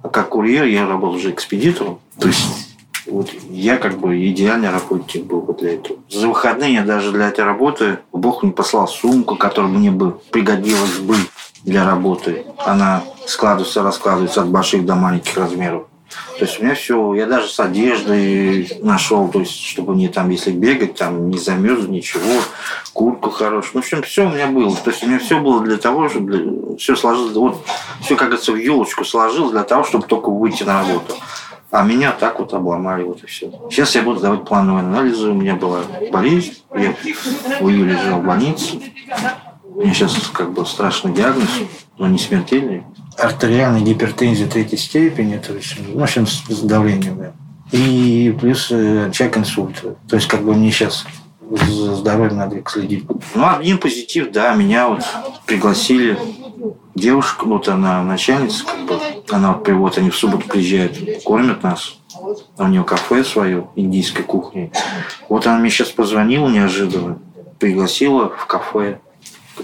А 0.04 0.10
как 0.10 0.30
курьер 0.30 0.66
я 0.66 0.88
работал 0.88 1.16
уже 1.16 1.32
экспедитором. 1.32 2.00
То 2.20 2.28
есть 2.28 2.76
вот 3.08 3.30
я 3.50 3.78
как 3.78 3.98
бы 3.98 4.26
идеальный 4.30 4.70
работник 4.70 5.26
был 5.26 5.42
бы 5.42 5.54
для 5.54 5.76
этого. 5.76 6.00
За 6.10 6.28
выходные 6.28 6.74
я 6.74 6.84
даже 6.84 7.12
для 7.12 7.30
этой 7.30 7.44
работы 7.44 8.00
Бог 8.12 8.44
мне 8.44 8.52
послал 8.52 8.88
сумку, 8.88 9.36
которая 9.36 9.72
мне 9.72 9.92
бы 9.92 10.12
пригодилась 10.32 11.00
бы. 11.00 11.16
для 11.64 11.86
работы. 11.86 12.46
Она 12.66 13.04
складывается, 13.26 13.84
раскладывается 13.84 14.42
от 14.42 14.50
больших 14.50 14.86
до 14.86 14.96
маленьких 14.96 15.36
размеров. 15.38 15.88
То 16.38 16.46
есть 16.46 16.60
у 16.60 16.64
меня 16.64 16.76
все, 16.76 17.14
я 17.16 17.26
даже 17.26 17.50
с 17.50 17.60
одеждой 17.60 18.78
нашел, 18.82 19.28
то 19.28 19.40
есть, 19.40 19.60
чтобы 19.66 19.96
мне 19.96 20.08
там, 20.08 20.30
если 20.30 20.52
бегать, 20.52 20.96
там 20.96 21.30
не 21.30 21.38
замерз, 21.38 21.88
ничего, 21.88 22.42
куртку 22.94 23.30
хорошую. 23.30 23.72
Ну, 23.76 23.82
в 23.82 23.84
общем, 23.84 24.02
все 24.04 24.28
у 24.28 24.32
меня 24.32 24.48
было. 24.48 24.76
То 24.76 24.92
есть 24.92 25.04
у 25.04 25.08
меня 25.08 25.20
все 25.20 25.40
было 25.40 25.62
для 25.62 25.78
того, 25.78 26.10
чтобы 26.10 26.78
все 26.78 26.96
сложилось, 26.96 27.36
вот 27.36 27.66
все, 28.02 28.16
как 28.16 28.28
говорится, 28.30 28.52
в 28.52 28.56
елочку 28.56 29.04
сложилось 29.04 29.52
для 29.52 29.64
того, 29.64 29.84
чтобы 29.84 30.06
только 30.06 30.30
выйти 30.30 30.64
на 30.64 30.80
работу. 30.80 31.16
А 31.70 31.84
меня 31.84 32.14
так 32.14 32.40
вот 32.40 32.54
обломали, 32.54 33.04
вот 33.04 33.24
и 33.24 33.28
все. 33.28 33.52
Сейчас 33.70 33.94
я 33.96 34.02
буду 34.02 34.22
давать 34.22 34.46
плановые 34.46 34.86
анализы. 34.86 35.32
У 35.32 35.34
меня 35.34 35.56
была 35.56 35.82
болезнь. 36.12 36.54
Я 36.74 36.94
в 37.60 37.70
июле 37.70 37.94
лежал 37.94 38.22
в 38.22 38.26
больнице. 38.26 38.80
У 39.66 39.82
меня 39.82 39.94
сейчас 39.94 40.16
как 40.32 40.54
бы 40.54 40.66
страшный 40.66 41.12
диагноз, 41.12 41.50
но 41.98 42.08
не 42.08 42.18
смертельный. 42.18 42.84
Артериальная 43.18 43.82
гипертензия 43.82 44.48
третьей 44.48 44.78
степени, 44.78 45.38
то 45.38 45.54
есть, 45.54 45.76
в 45.94 46.02
общем, 46.02 46.28
с 46.28 46.62
давлением. 46.62 47.34
И 47.72 48.36
плюс 48.40 48.72
э, 48.72 49.08
очаг 49.08 49.38
инсульта. 49.38 49.96
То 50.08 50.16
есть, 50.16 50.28
как 50.28 50.44
бы 50.44 50.54
мне 50.54 50.72
сейчас 50.72 51.06
за 51.50 51.96
здоровьем 51.96 52.38
надо 52.38 52.62
следить. 52.68 53.06
Ну, 53.36 53.48
один 53.48 53.78
позитив, 53.78 54.32
да, 54.32 54.54
меня 54.54 54.88
вот 54.90 55.04
пригласили 55.46 56.18
девушка, 56.96 57.46
вот 57.46 57.68
она 57.68 58.04
начальница, 58.04 58.66
как 58.66 58.86
бы, 58.86 59.00
она 59.30 59.54
вот, 59.54 59.68
вот 59.68 59.98
они 59.98 60.10
в 60.10 60.16
субботу 60.16 60.48
приезжают, 60.48 61.24
кормят 61.24 61.64
нас. 61.64 61.96
У 62.58 62.68
нее 62.68 62.84
кафе 62.84 63.24
свое, 63.24 63.68
индийской 63.76 64.24
кухни. 64.24 64.72
Вот 65.30 65.46
она 65.46 65.60
мне 65.60 65.70
сейчас 65.70 65.90
позвонила 65.90 66.50
неожиданно, 66.50 67.20
пригласила 67.60 68.30
в 68.30 68.46
кафе. 68.48 69.00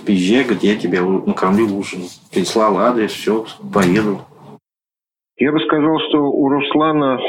Приезжай, 0.06 0.44
говорит, 0.44 0.64
я 0.64 0.76
тебя 0.76 1.02
накормлю 1.02 1.66
ужин. 1.78 2.02
Прислал 2.34 2.78
адрес, 2.78 3.12
все, 3.12 3.46
поеду. 3.74 4.22
Я 5.38 5.52
бы 5.52 5.60
сказал, 5.62 6.00
что 6.10 6.20
у 6.20 6.50
Руслана 6.50 7.20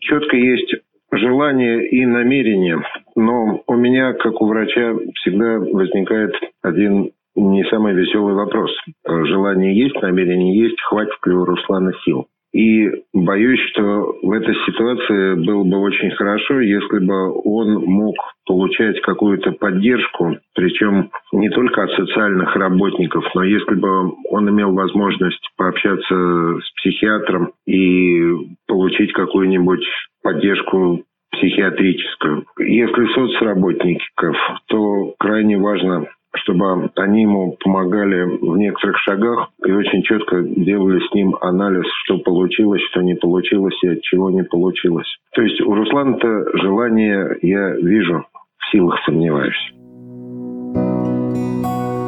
четко 0.00 0.36
есть 0.36 0.74
желание 1.12 1.88
и 1.88 2.04
намерение. 2.04 2.82
Но 3.14 3.62
у 3.66 3.74
меня, 3.74 4.12
как 4.14 4.40
у 4.40 4.46
врача, 4.46 4.94
всегда 5.14 5.58
возникает 5.58 6.34
один 6.62 7.12
не 7.36 7.64
самый 7.64 7.94
веселый 7.94 8.34
вопрос. 8.34 8.70
Желание 9.06 9.76
есть, 9.76 10.00
намерение 10.02 10.58
есть, 10.58 10.80
хватит 10.82 11.18
ли 11.26 11.32
у 11.32 11.44
Руслана 11.44 11.92
сил. 12.04 12.26
И 12.54 12.88
боюсь, 13.12 13.60
что 13.72 14.14
в 14.22 14.30
этой 14.30 14.54
ситуации 14.64 15.44
было 15.44 15.64
бы 15.64 15.80
очень 15.80 16.12
хорошо, 16.12 16.60
если 16.60 17.04
бы 17.04 17.32
он 17.42 17.84
мог 17.84 18.14
получать 18.46 19.00
какую-то 19.00 19.52
поддержку, 19.52 20.38
причем 20.54 21.10
не 21.32 21.50
только 21.50 21.82
от 21.82 21.90
социальных 21.94 22.54
работников, 22.54 23.24
но 23.34 23.42
если 23.42 23.74
бы 23.74 24.12
он 24.30 24.48
имел 24.50 24.72
возможность 24.72 25.50
пообщаться 25.56 26.14
с 26.60 26.72
психиатром 26.76 27.52
и 27.66 28.22
получить 28.68 29.12
какую-нибудь 29.12 29.84
поддержку 30.22 31.02
психиатрическую. 31.32 32.44
Если 32.60 33.14
соцработников, 33.14 34.36
то 34.68 35.14
крайне 35.18 35.58
важно 35.58 36.06
чтобы 36.34 36.90
они 36.96 37.22
ему 37.22 37.56
помогали 37.62 38.22
в 38.22 38.56
некоторых 38.56 38.98
шагах 38.98 39.50
и 39.64 39.72
очень 39.72 40.02
четко 40.02 40.42
делали 40.42 41.00
с 41.00 41.14
ним 41.14 41.36
анализ, 41.40 41.84
что 42.04 42.18
получилось, 42.18 42.82
что 42.90 43.02
не 43.02 43.14
получилось 43.14 43.78
и 43.82 43.88
от 43.88 44.02
чего 44.02 44.30
не 44.30 44.42
получилось. 44.42 45.08
То 45.34 45.42
есть 45.42 45.60
у 45.60 45.74
Руслана-то 45.74 46.58
желание 46.58 47.38
я 47.42 47.70
вижу, 47.76 48.26
в 48.58 48.70
силах 48.70 48.98
сомневаюсь. 49.04 49.72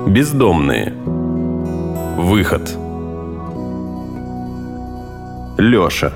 Бездомные. 0.09 0.93
Выход. 2.17 2.63
Леша. 5.59 6.13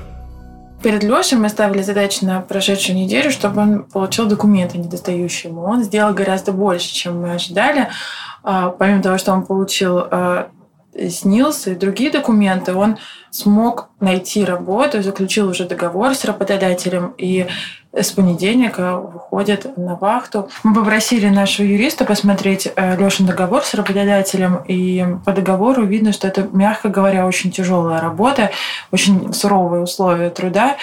Перед 0.82 1.02
Лешей 1.02 1.36
мы 1.36 1.50
ставили 1.50 1.82
задачу 1.82 2.24
на 2.24 2.40
прошедшую 2.40 2.96
неделю, 2.96 3.30
чтобы 3.30 3.60
он 3.60 3.82
получил 3.82 4.26
документы, 4.26 4.78
недостающие 4.78 5.52
ему. 5.52 5.62
Он 5.62 5.82
сделал 5.82 6.14
гораздо 6.14 6.52
больше, 6.52 6.92
чем 6.92 7.20
мы 7.20 7.34
ожидали. 7.34 7.88
А, 8.42 8.70
помимо 8.70 9.02
того, 9.02 9.18
что 9.18 9.32
он 9.32 9.44
получил 9.44 9.98
а, 9.98 10.48
СНИЛС 10.94 11.66
и 11.66 11.74
другие 11.74 12.10
документы, 12.10 12.74
он 12.74 12.96
смог 13.30 13.90
найти 14.00 14.42
работу, 14.44 15.02
заключил 15.02 15.50
уже 15.50 15.66
договор 15.66 16.14
с 16.14 16.24
работодателем 16.24 17.14
и 17.18 17.46
с 17.92 18.12
понедельника 18.12 18.96
выходит 18.98 19.76
на 19.76 19.96
вахту. 19.96 20.48
Мы 20.62 20.74
попросили 20.74 21.28
нашего 21.28 21.66
юриста 21.66 22.04
посмотреть 22.04 22.68
э, 22.74 22.96
Лешин 22.96 23.26
договор 23.26 23.64
с 23.64 23.74
работодателем, 23.74 24.60
и 24.68 25.04
по 25.24 25.32
договору 25.32 25.84
видно, 25.84 26.12
что 26.12 26.28
это, 26.28 26.48
мягко 26.52 26.88
говоря, 26.88 27.26
очень 27.26 27.50
тяжелая 27.50 28.00
работа, 28.00 28.50
очень 28.92 29.32
суровые 29.32 29.82
условия 29.82 30.30
труда. 30.30 30.76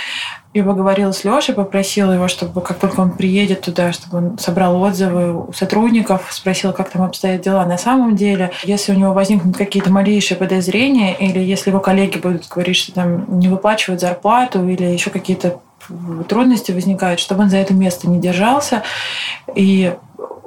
Я 0.53 0.63
поговорила 0.63 1.11
с 1.11 1.23
Лешей, 1.23 1.53
попросила 1.53 2.11
его, 2.11 2.27
чтобы 2.27 2.61
как 2.61 2.79
только 2.79 2.99
он 3.01 3.11
приедет 3.11 3.61
туда, 3.61 3.93
чтобы 3.93 4.17
он 4.17 4.39
собрал 4.39 4.81
отзывы 4.81 5.47
у 5.47 5.53
сотрудников, 5.53 6.27
спросила, 6.31 6.71
как 6.71 6.89
там 6.89 7.03
обстоят 7.03 7.41
дела 7.41 7.65
на 7.65 7.77
самом 7.77 8.15
деле. 8.15 8.51
Если 8.63 8.91
у 8.91 8.95
него 8.95 9.13
возникнут 9.13 9.55
какие-то 9.55 9.91
малейшие 9.91 10.37
подозрения, 10.37 11.15
или 11.15 11.39
если 11.39 11.69
его 11.69 11.79
коллеги 11.79 12.17
будут 12.17 12.47
говорить, 12.49 12.75
что 12.75 12.91
там 12.91 13.39
не 13.39 13.47
выплачивают 13.47 14.01
зарплату, 14.01 14.67
или 14.67 14.83
еще 14.83 15.09
какие-то 15.09 15.59
трудности 16.27 16.71
возникают, 16.71 17.19
чтобы 17.19 17.43
он 17.43 17.49
за 17.49 17.57
это 17.57 17.73
место 17.73 18.09
не 18.09 18.19
держался 18.19 18.83
и 19.55 19.93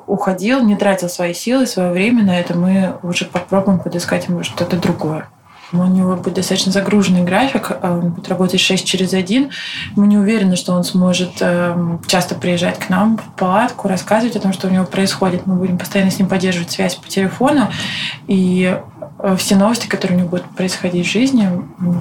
уходил, 0.06 0.62
не 0.62 0.76
тратил 0.76 1.08
свои 1.08 1.34
силы, 1.34 1.66
свое 1.66 1.92
время 1.92 2.24
на 2.24 2.38
это, 2.38 2.56
мы 2.56 2.96
уже 3.02 3.24
попробуем 3.26 3.78
подыскать 3.78 4.28
ему 4.28 4.42
что-то 4.42 4.76
другое. 4.76 5.28
У 5.72 5.84
него 5.84 6.16
будет 6.16 6.34
достаточно 6.34 6.72
загруженный 6.72 7.22
график, 7.22 7.70
а 7.80 7.92
он 7.92 8.10
будет 8.10 8.28
работать 8.28 8.60
6 8.60 8.84
через 8.84 9.14
1. 9.14 9.50
Мы 9.94 10.06
не 10.08 10.18
уверены, 10.18 10.56
что 10.56 10.72
он 10.72 10.82
сможет 10.82 11.30
эм, 11.40 12.00
часто 12.06 12.34
приезжать 12.34 12.78
к 12.78 12.88
нам 12.88 13.18
в 13.18 13.38
палатку, 13.38 13.86
рассказывать 13.86 14.34
о 14.34 14.40
том, 14.40 14.52
что 14.52 14.66
у 14.66 14.70
него 14.70 14.84
происходит. 14.84 15.46
Мы 15.46 15.54
будем 15.54 15.78
постоянно 15.78 16.10
с 16.10 16.18
ним 16.18 16.28
поддерживать 16.28 16.72
связь 16.72 16.96
по 16.96 17.08
телефону. 17.08 17.68
И 18.26 18.76
э, 19.20 19.36
все 19.36 19.54
новости, 19.54 19.86
которые 19.86 20.16
у 20.16 20.20
него 20.20 20.30
будут 20.30 20.46
происходить 20.56 21.06
в 21.06 21.10
жизни, 21.10 21.48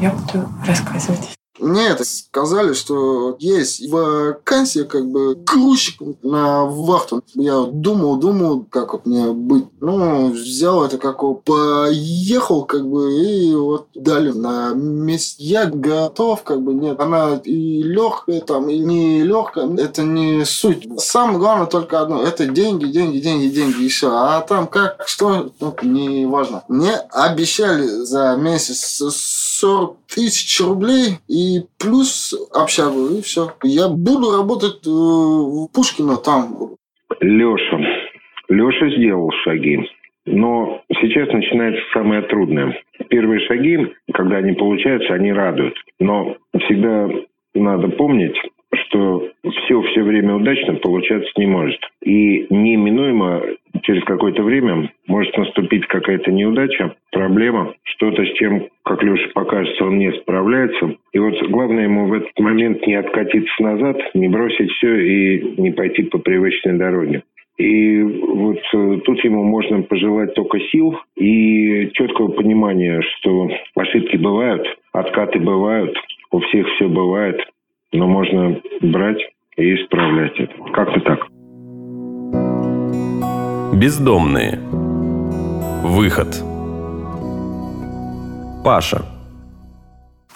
я 0.01 0.09
буду 0.09 0.49
рассказывать. 0.65 1.38
Мне 1.59 1.87
это 1.87 2.03
сказали, 2.05 2.73
что 2.73 3.35
есть 3.39 3.89
вакансия, 3.89 4.83
как 4.83 5.09
бы, 5.09 5.35
грузчик 5.35 6.01
на 6.23 6.65
вахту. 6.65 7.23
Я 7.35 7.63
думал, 7.63 8.17
думал, 8.17 8.65
как 8.69 8.93
вот 8.93 9.05
мне 9.05 9.31
быть. 9.31 9.65
Ну, 9.79 10.31
взял 10.31 10.83
это, 10.83 10.97
как 10.97 11.19
поехал, 11.43 12.65
как 12.65 12.87
бы, 12.87 13.13
и 13.13 13.53
вот 13.55 13.87
дали 13.93 14.31
на 14.31 14.73
месте. 14.73 15.43
Я 15.43 15.65
готов, 15.65 16.43
как 16.43 16.61
бы, 16.61 16.73
нет. 16.73 16.99
Она 16.99 17.39
и 17.43 17.83
легкая, 17.83 18.41
там, 18.41 18.69
и 18.69 18.79
не 18.79 19.23
легкая. 19.23 19.69
Это 19.77 20.03
не 20.03 20.45
суть. 20.45 20.87
Самое 20.99 21.39
главное 21.39 21.67
только 21.67 22.01
одно. 22.01 22.23
Это 22.23 22.45
деньги, 22.45 22.85
деньги, 22.85 23.19
деньги, 23.19 23.47
деньги, 23.47 23.83
и 23.83 23.87
все. 23.89 24.11
А 24.11 24.41
там 24.41 24.67
как, 24.67 25.03
что, 25.07 25.51
ну, 25.59 25.75
не 25.83 26.25
важно. 26.25 26.63
Мне 26.67 26.95
обещали 27.11 27.85
за 27.87 28.35
месяц 28.35 29.01
40 29.59 29.97
тысяч 30.07 30.61
рублей 30.61 31.19
и 31.27 31.59
плюс 31.77 32.33
общагу, 32.55 33.17
и 33.17 33.21
все. 33.21 33.51
Я 33.63 33.89
буду 33.89 34.31
работать 34.31 34.87
э, 34.87 34.89
в 34.89 35.67
Пушкино 35.73 36.15
там. 36.15 36.77
Леша. 37.19 37.77
Леша 38.47 38.89
сделал 38.95 39.29
шаги. 39.43 39.79
Но 40.25 40.81
сейчас 41.01 41.27
начинается 41.33 41.81
самое 41.93 42.21
трудное. 42.21 42.81
Первые 43.09 43.41
шаги, 43.47 43.93
когда 44.13 44.37
они 44.37 44.53
получаются, 44.53 45.13
они 45.13 45.33
радуют. 45.33 45.75
Но 45.99 46.37
всегда 46.65 47.09
надо 47.53 47.89
помнить, 47.89 48.37
что 48.73 49.27
все 49.43 49.81
все 49.81 50.03
время 50.03 50.35
удачно 50.35 50.75
получаться 50.75 51.31
не 51.35 51.47
может. 51.47 51.81
И 52.01 52.47
неминуемо 52.49 53.41
через 53.83 54.03
какое-то 54.03 54.43
время 54.43 54.91
может 55.07 55.35
наступить 55.37 55.85
какая-то 55.87 56.31
неудача, 56.31 56.95
проблема, 57.11 57.73
что-то 57.83 58.25
с 58.25 58.33
чем, 58.33 58.67
как 58.83 59.03
Леша 59.03 59.29
покажется, 59.33 59.85
он 59.85 59.97
не 59.97 60.11
справляется. 60.13 60.95
И 61.13 61.19
вот 61.19 61.41
главное 61.49 61.83
ему 61.83 62.07
в 62.07 62.13
этот 62.13 62.37
момент 62.39 62.85
не 62.85 62.95
откатиться 62.95 63.63
назад, 63.63 63.97
не 64.13 64.27
бросить 64.27 64.71
все 64.71 64.95
и 64.95 65.61
не 65.61 65.71
пойти 65.71 66.03
по 66.03 66.17
привычной 66.17 66.77
дороге. 66.77 67.23
И 67.57 68.01
вот 68.01 68.59
э, 68.73 68.99
тут 69.03 69.21
ему 69.25 69.43
можно 69.43 69.81
пожелать 69.81 70.33
только 70.33 70.59
сил 70.71 70.97
и 71.17 71.89
четкого 71.93 72.29
понимания, 72.29 73.01
что 73.01 73.49
ошибки 73.75 74.15
бывают, 74.15 74.65
откаты 74.93 75.39
бывают, 75.39 75.93
у 76.31 76.39
всех 76.39 76.65
все 76.75 76.87
бывает, 76.87 77.37
но 77.91 78.07
можно 78.07 78.61
брать 78.81 79.19
и 79.57 79.75
исправлять 79.75 80.39
это. 80.39 80.53
Как-то 80.71 81.01
так. 81.01 81.27
Бездомные. 83.73 84.59
Выход. 85.83 86.43
Паша. 88.63 89.05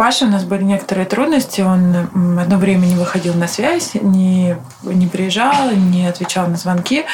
Пашей 0.03 0.27
у 0.27 0.31
нас 0.31 0.43
были 0.43 0.63
некоторые 0.63 1.05
трудности. 1.05 1.62
Он 1.62 2.38
одно 2.38 2.57
время 2.57 2.86
не 2.88 2.95
выходил 2.95 3.36
на 3.36 3.48
связь, 3.48 3.93
не, 3.93 4.57
не 4.83 5.07
приезжал, 5.07 5.72
не 5.72 6.05
отвечал 6.07 6.48
на 6.48 6.57
звонки. 6.57 7.05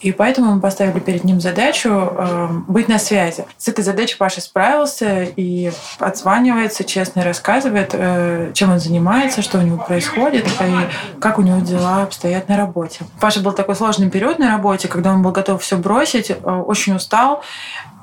И 0.00 0.12
поэтому 0.12 0.54
мы 0.54 0.60
поставили 0.62 0.98
перед 0.98 1.24
ним 1.24 1.42
задачу 1.42 1.90
э, 1.90 2.48
быть 2.66 2.88
на 2.88 2.98
связи. 2.98 3.44
С 3.58 3.68
этой 3.68 3.84
задачей 3.84 4.16
Паша 4.16 4.40
справился 4.40 5.24
и 5.24 5.70
отзванивается, 5.98 6.84
честно 6.84 7.22
рассказывает, 7.22 7.90
э, 7.92 8.52
чем 8.54 8.72
он 8.72 8.80
занимается, 8.80 9.42
что 9.42 9.58
у 9.58 9.60
него 9.60 9.84
происходит 9.84 10.46
и 10.46 11.20
как 11.20 11.38
у 11.38 11.42
него 11.42 11.60
дела 11.60 12.04
обстоят 12.04 12.48
на 12.48 12.56
работе. 12.56 13.00
Паша 13.20 13.40
был 13.40 13.52
такой 13.52 13.76
сложный 13.76 14.08
период 14.08 14.38
на 14.38 14.48
работе, 14.50 14.88
когда 14.88 15.12
он 15.12 15.20
был 15.20 15.32
готов 15.32 15.62
все 15.62 15.76
бросить, 15.76 16.30
э, 16.30 16.34
очень 16.34 16.94
устал. 16.94 17.42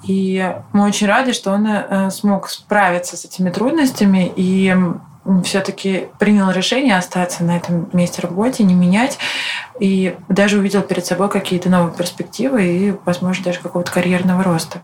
И 0.04 0.56
мы 0.74 0.86
очень 0.86 1.08
рады, 1.08 1.34
что 1.34 1.52
он 1.52 1.68
э, 1.68 2.10
смог 2.12 2.50
справиться 2.50 3.18
с 3.18 3.26
этими 3.26 3.50
трудностями 3.50 4.32
и 4.36 4.76
все-таки 5.44 6.08
принял 6.20 6.52
решение 6.52 6.98
остаться 6.98 7.44
на 7.44 7.58
этом 7.58 7.90
месте 7.94 8.22
работы, 8.22 8.64
не 8.64 8.76
менять, 8.76 9.18
и 9.80 10.16
даже 10.30 10.60
увидел 10.60 10.82
перед 10.84 11.06
собой 11.06 11.30
какие-то 11.30 11.70
новые 11.70 11.96
перспективы 11.96 12.64
и, 12.64 12.96
возможно, 13.06 13.44
даже 13.44 13.60
какого-то 13.60 13.92
карьерного 13.92 14.44
роста. 14.44 14.82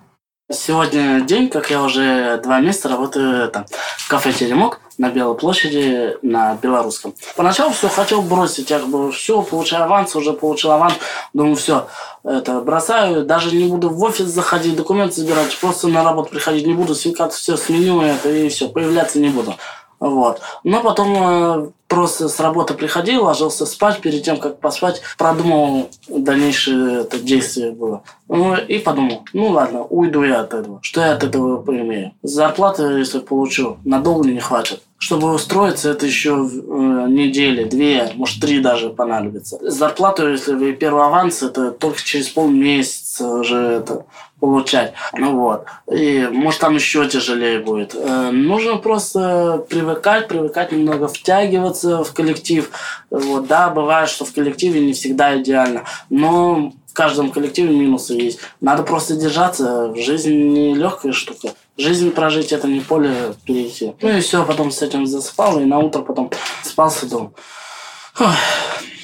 Сегодня 0.53 1.22
день, 1.22 1.50
как 1.50 1.70
я 1.70 1.81
уже 1.81 2.39
два 2.43 2.60
месяца 2.60 2.89
работаю 2.89 3.50
там, 3.50 3.65
в 3.98 4.08
кафе 4.10 4.34
«Теремок» 4.34 4.81
на 4.98 5.10
Белой 5.10 5.38
площади 5.38 6.17
на 6.22 6.55
Белорусском. 6.55 7.13
Поначалу 7.36 7.72
все 7.72 7.88
хотел 7.88 8.22
бросить, 8.22 8.70
я 8.70 8.79
бы 8.79 9.12
все, 9.12 9.41
получаю 9.41 9.86
аванс, 9.86 10.15
уже 10.15 10.34
получил 10.34 10.72
аванс, 10.72 10.96
думаю, 11.34 11.55
все, 11.55 11.88
это 12.24 12.60
бросаю, 12.60 13.25
даже 13.25 13.55
не 13.55 13.65
буду 13.65 13.89
в 13.89 14.03
офис 14.03 14.25
заходить, 14.25 14.75
документы 14.75 15.22
забирать, 15.22 15.58
просто 15.58 15.88
на 15.88 16.03
работу 16.03 16.29
приходить 16.29 16.67
не 16.67 16.74
буду, 16.74 16.96
симкарт 16.96 17.34
все 17.34 17.55
сменю, 17.55 18.01
это 18.01 18.29
и 18.29 18.50
все, 18.50 18.67
появляться 18.67 19.20
не 19.20 19.29
буду. 19.29 19.55
Вот. 20.01 20.41
Но 20.63 20.81
потом 20.81 21.15
э, 21.15 21.70
просто 21.88 22.27
с 22.27 22.39
работы 22.39 22.74
приходил, 22.74 23.25
ложился 23.25 23.67
спать, 23.67 24.01
перед 24.01 24.24
тем, 24.24 24.38
как 24.38 24.60
поспать, 24.60 25.00
продумал 25.15 25.89
дальнейшее 26.10 27.01
это 27.01 27.20
действие 27.20 27.72
было. 27.72 28.01
Ну, 28.27 28.55
и 28.55 28.79
подумал, 28.79 29.24
ну 29.34 29.50
ладно, 29.50 29.84
уйду 29.84 30.24
я 30.24 30.41
от 30.41 30.55
этого. 30.55 30.79
Что 30.81 31.01
я 31.01 31.13
от 31.13 31.24
этого 31.24 31.62
поимею? 31.62 32.13
Зарплаты, 32.24 32.81
если 32.84 33.20
получу, 33.20 33.77
надолго 33.86 34.27
не 34.27 34.39
хватит. 34.39 34.81
Чтобы 34.98 35.34
устроиться, 35.34 35.91
это 35.91 36.08
еще 36.08 36.31
э, 36.31 37.05
недели, 37.08 37.65
две, 37.65 38.12
может, 38.15 38.41
три 38.41 38.60
даже 38.60 38.89
понадобится. 38.89 39.60
Зарплату, 39.62 40.29
если 40.29 40.53
вы 40.53 40.74
первый 40.74 41.05
аванс, 41.05 41.43
это 41.43 41.72
только 41.72 42.01
через 42.01 42.29
полмесяца 42.29 43.27
уже 43.27 43.58
это 43.58 44.05
получать. 44.41 44.93
Ну 45.13 45.39
вот. 45.39 45.65
И 45.89 46.27
может 46.29 46.60
там 46.60 46.75
еще 46.75 47.07
тяжелее 47.07 47.60
будет. 47.60 47.95
Э, 47.95 48.31
нужно 48.31 48.77
просто 48.77 49.63
привыкать, 49.69 50.27
привыкать 50.27 50.74
немного 50.74 51.07
втягиваться 51.07 52.03
в 52.03 52.13
коллектив. 52.13 52.69
Вот, 53.10 53.48
да, 53.48 53.69
бывает, 53.69 54.10
что 54.10 54.25
в 54.25 54.33
коллективе 54.33 54.81
не 54.81 54.93
всегда 54.93 55.39
идеально. 55.39 55.83
Но 56.10 56.74
в 56.88 56.93
каждом 56.93 57.31
коллективе 57.31 57.74
минусы 57.74 58.15
есть. 58.15 58.39
Надо 58.60 58.83
просто 58.83 59.15
держаться. 59.15 59.95
Жизнь 59.95 60.33
не 60.33 60.74
легкая 60.74 61.13
штука. 61.13 61.53
Жизнь 61.77 62.12
прожить 62.12 62.51
это 62.51 62.67
не 62.67 62.81
поле 62.81 63.13
перейти. 63.45 63.93
Ну 64.01 64.10
и 64.10 64.19
все, 64.19 64.43
потом 64.43 64.71
с 64.71 64.81
этим 64.81 65.05
засыпал, 65.05 65.60
и 65.60 65.65
на 65.65 65.79
утро 65.79 66.01
потом 66.01 66.31
спался 66.63 67.10
дома. 67.10 67.31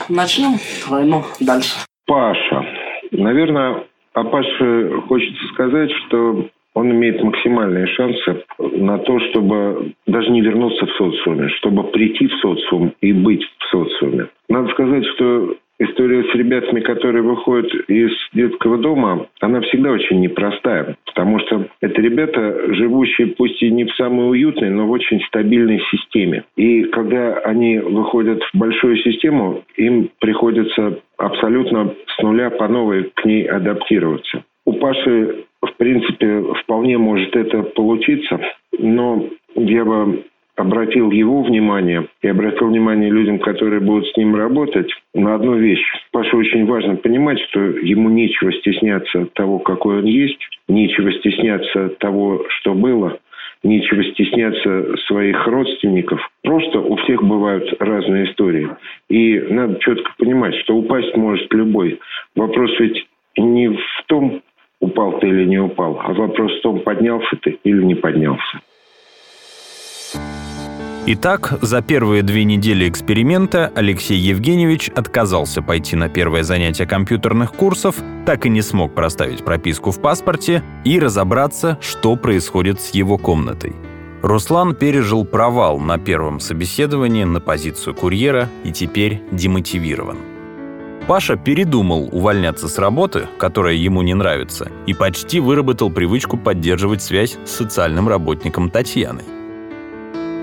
Начнем 0.09 0.59
войну 0.87 1.23
дальше. 1.39 1.75
Паша, 2.05 2.63
наверное, 3.11 3.87
а 4.13 4.23
Паше 4.23 5.01
хочется 5.07 5.45
сказать, 5.53 5.91
что 5.91 6.49
он 6.73 6.91
имеет 6.91 7.23
максимальные 7.23 7.87
шансы 7.87 8.43
на 8.59 8.99
то, 8.99 9.19
чтобы 9.31 9.93
даже 10.05 10.29
не 10.29 10.41
вернуться 10.41 10.85
в 10.85 10.91
социуме, 10.91 11.49
чтобы 11.49 11.83
прийти 11.85 12.27
в 12.27 12.33
социум 12.35 12.93
и 13.01 13.13
быть 13.13 13.43
в 13.43 13.65
социуме. 13.71 14.27
Надо 14.47 14.69
сказать, 14.69 15.05
что 15.15 15.55
история 15.79 16.23
с 16.23 16.35
ребятами, 16.35 16.79
которые 16.81 17.21
выходят 17.21 17.71
из 17.87 18.11
детского 18.33 18.77
дома, 18.77 19.27
она 19.41 19.61
всегда 19.61 19.91
очень 19.91 20.19
непростая. 20.19 20.95
Потому 21.05 21.39
что 21.39 21.67
это 21.81 22.01
ребята, 22.01 22.73
живущие 22.73 23.27
пусть 23.27 23.61
и 23.61 23.71
не 23.71 23.85
в 23.85 23.93
самой 23.95 24.29
уютной, 24.29 24.69
но 24.69 24.87
в 24.87 24.91
очень 24.91 25.21
стабильной 25.27 25.81
системе. 25.91 26.43
И 26.55 26.83
когда 26.85 27.33
они 27.39 27.79
выходят 27.79 28.41
в 28.43 28.57
большую 28.57 28.97
систему, 28.97 29.63
им 29.75 30.09
приходится 30.19 30.99
абсолютно 31.17 31.93
с 32.07 32.21
нуля 32.21 32.49
по 32.49 32.67
новой 32.67 33.11
к 33.15 33.25
ней 33.25 33.45
адаптироваться. 33.45 34.43
У 34.65 34.73
Паши, 34.73 35.45
в 35.61 35.73
принципе, 35.77 36.43
вполне 36.61 36.97
может 36.97 37.35
это 37.35 37.63
получиться, 37.63 38.39
но 38.77 39.29
я 39.55 39.85
бы 39.85 40.23
обратил 40.57 41.11
его 41.11 41.43
внимание 41.43 42.07
и 42.21 42.27
обратил 42.27 42.67
внимание 42.67 43.09
людям, 43.09 43.39
которые 43.39 43.79
будут 43.79 44.07
с 44.07 44.17
ним 44.17 44.35
работать, 44.35 44.91
на 45.13 45.35
одну 45.35 45.55
вещь. 45.55 45.85
Паше 46.11 46.35
очень 46.35 46.65
важно 46.65 46.95
понимать, 46.95 47.39
что 47.49 47.59
ему 47.59 48.09
нечего 48.09 48.51
стесняться 48.51 49.27
того, 49.33 49.59
какой 49.59 49.99
он 49.99 50.05
есть, 50.05 50.39
нечего 50.67 51.13
стесняться 51.13 51.89
того, 51.99 52.43
что 52.49 52.73
было, 52.73 53.19
нечего 53.63 54.03
стесняться 54.03 54.97
своих 55.05 55.45
родственников. 55.45 56.19
Просто 56.43 56.79
у 56.79 56.95
всех 56.97 57.23
бывают 57.23 57.71
разные 57.79 58.25
истории. 58.25 58.69
И 59.09 59.39
надо 59.39 59.79
четко 59.79 60.11
понимать, 60.17 60.55
что 60.55 60.75
упасть 60.75 61.15
может 61.15 61.53
любой. 61.53 61.99
Вопрос 62.35 62.71
ведь 62.79 63.07
не 63.37 63.69
в 63.69 64.03
том, 64.07 64.41
упал 64.81 65.19
ты 65.19 65.27
или 65.27 65.45
не 65.45 65.59
упал, 65.59 66.01
а 66.03 66.13
вопрос 66.13 66.51
в 66.57 66.61
том, 66.61 66.79
поднялся 66.79 67.35
ты 67.41 67.59
или 67.63 67.83
не 67.83 67.95
поднялся. 67.95 68.59
Итак, 71.09 71.59
за 71.61 71.81
первые 71.81 72.21
две 72.21 72.43
недели 72.43 72.89
эксперимента 72.89 73.71
Алексей 73.73 74.17
Евгеньевич 74.17 74.89
отказался 74.89 75.61
пойти 75.61 75.95
на 75.95 76.09
первое 76.09 76.43
занятие 76.43 76.85
компьютерных 76.85 77.53
курсов, 77.53 77.95
так 78.25 78.45
и 78.45 78.49
не 78.49 78.61
смог 78.61 78.93
проставить 78.93 79.45
прописку 79.45 79.91
в 79.91 80.01
паспорте 80.01 80.63
и 80.83 80.99
разобраться, 80.99 81.77
что 81.79 82.17
происходит 82.17 82.81
с 82.81 82.89
его 82.89 83.17
комнатой. 83.17 83.73
Руслан 84.21 84.75
пережил 84.75 85.23
провал 85.23 85.79
на 85.79 85.97
первом 85.97 86.41
собеседовании 86.41 87.23
на 87.23 87.39
позицию 87.39 87.95
курьера 87.95 88.49
и 88.65 88.73
теперь 88.73 89.21
демотивирован. 89.31 90.17
Паша 91.07 91.37
передумал 91.37 92.09
увольняться 92.11 92.67
с 92.67 92.77
работы, 92.77 93.29
которая 93.37 93.75
ему 93.75 94.01
не 94.01 94.13
нравится, 94.13 94.69
и 94.85 94.93
почти 94.93 95.39
выработал 95.39 95.89
привычку 95.89 96.35
поддерживать 96.35 97.01
связь 97.01 97.37
с 97.45 97.51
социальным 97.51 98.09
работником 98.09 98.69
Татьяной. 98.69 99.36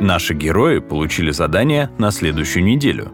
Наши 0.01 0.35
герои 0.35 0.81
получили 0.81 1.31
задание 1.31 1.91
на 1.99 2.11
следующую 2.11 2.65
неделю. 2.65 3.13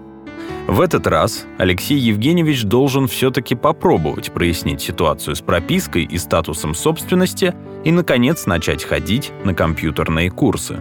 В 0.67 0.81
этот 0.81 1.07
раз 1.07 1.47
Алексей 1.59 1.99
Евгеньевич 1.99 2.65
должен 2.65 3.07
все-таки 3.09 3.55
попробовать 3.55 4.33
прояснить 4.33 4.81
ситуацию 4.81 5.35
с 5.35 5.41
пропиской 5.41 6.05
и 6.05 6.17
статусом 6.17 6.75
собственности 6.75 7.55
и, 7.85 7.91
наконец, 7.91 8.47
начать 8.47 8.85
ходить 8.85 9.33
на 9.45 9.53
компьютерные 9.53 10.31
курсы. 10.31 10.81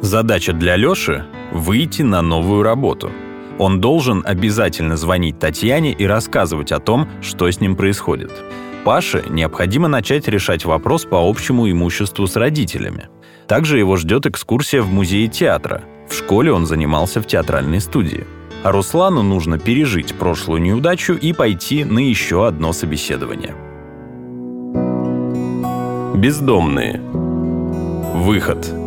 Задача 0.00 0.52
для 0.52 0.76
Лёши— 0.76 1.24
выйти 1.52 2.02
на 2.02 2.22
новую 2.22 2.62
работу. 2.62 3.10
Он 3.58 3.80
должен 3.80 4.22
обязательно 4.24 4.96
звонить 4.96 5.38
Татьяне 5.38 5.92
и 5.92 6.06
рассказывать 6.06 6.72
о 6.72 6.80
том, 6.80 7.08
что 7.20 7.50
с 7.50 7.60
ним 7.60 7.76
происходит. 7.76 8.32
Паше 8.84 9.24
необходимо 9.30 9.88
начать 9.88 10.28
решать 10.28 10.66
вопрос 10.66 11.06
по 11.06 11.28
общему 11.28 11.70
имуществу 11.70 12.26
с 12.26 12.36
родителями. 12.36 13.08
Также 13.48 13.78
его 13.78 13.96
ждет 13.96 14.26
экскурсия 14.26 14.82
в 14.82 14.92
музее 14.92 15.28
театра. 15.28 15.84
В 16.08 16.14
школе 16.14 16.52
он 16.52 16.66
занимался 16.66 17.22
в 17.22 17.26
театральной 17.26 17.80
студии. 17.80 18.26
А 18.62 18.72
Руслану 18.72 19.22
нужно 19.22 19.58
пережить 19.58 20.14
прошлую 20.14 20.60
неудачу 20.60 21.14
и 21.14 21.32
пойти 21.32 21.84
на 21.84 21.98
еще 21.98 22.46
одно 22.46 22.72
собеседование. 22.72 23.54
Бездомные. 26.14 27.00
Выход. 28.14 28.83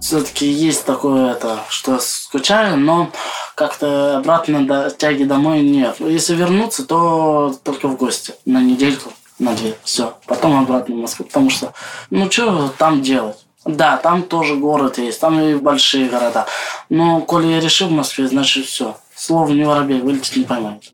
Все-таки 0.00 0.46
есть 0.46 0.86
такое, 0.86 1.32
это, 1.32 1.60
что 1.68 1.98
скучаю, 1.98 2.78
но 2.78 3.10
как-то 3.54 4.16
обратно 4.18 4.66
до 4.66 4.90
тяги 4.90 5.24
домой 5.24 5.60
нет. 5.60 5.96
Если 6.00 6.34
вернуться, 6.34 6.86
то 6.86 7.54
только 7.62 7.86
в 7.86 7.96
гости 7.96 8.34
на 8.46 8.62
недельку 8.62 9.12
на 9.38 9.54
две. 9.54 9.74
Все. 9.84 10.14
Потом 10.26 10.58
обратно 10.58 10.94
в 10.94 10.98
Москву. 10.98 11.26
Потому 11.26 11.50
что, 11.50 11.72
ну, 12.10 12.30
что 12.30 12.72
там 12.78 13.02
делать? 13.02 13.36
Да, 13.66 13.98
там 13.98 14.22
тоже 14.22 14.56
город 14.56 14.96
есть, 14.96 15.20
там 15.20 15.38
и 15.38 15.54
большие 15.54 16.08
города. 16.08 16.46
Но, 16.88 17.20
коли 17.20 17.48
я 17.48 17.60
решил 17.60 17.88
в 17.88 17.92
Москве, 17.92 18.26
значит 18.26 18.64
все. 18.64 18.96
Слово 19.14 19.52
не 19.52 19.64
воробей, 19.64 20.00
вылететь 20.00 20.36
не 20.36 20.44
поймает. 20.44 20.92